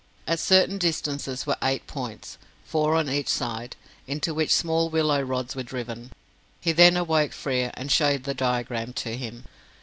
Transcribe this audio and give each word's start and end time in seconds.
At 0.25 0.39
certain 0.39 0.79
distances 0.79 1.45
were 1.45 1.57
eight 1.61 1.85
points 1.85 2.39
four 2.65 2.95
on 2.95 3.07
each 3.07 3.27
side 3.27 3.75
into 4.07 4.33
which 4.33 4.51
small 4.51 4.89
willow 4.89 5.21
rods 5.21 5.55
were 5.55 5.61
driven. 5.61 6.11
He 6.59 6.71
then 6.71 6.97
awoke 6.97 7.33
Frere 7.33 7.69
and 7.75 7.91
showed 7.91 8.23
the 8.23 8.33
diagram 8.33 8.93
to 8.93 9.15
him. 9.15 9.43